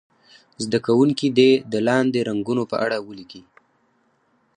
زده 0.63 0.79
کوونکي 0.85 1.27
دې 1.37 1.51
د 1.71 1.73
لاندې 1.87 2.19
رنګونو 2.29 2.63
په 2.71 2.75
اړه 2.85 2.97
ولیکي. 3.07 3.41